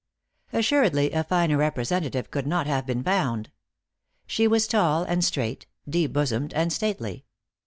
Assuredly 0.51 1.11
a 1.11 1.23
finer 1.23 1.57
representative 1.57 2.31
could 2.31 2.47
not 2.47 2.65
have 2.65 2.87
been 2.87 3.03
found. 3.03 3.51
She 4.25 4.47
was 4.47 4.65
tall 4.67 5.03
and 5.03 5.23
straight, 5.23 5.67
deep 5.87 6.11
bosomed 6.11 6.55
and 6.55 6.73
stately. 6.73 7.25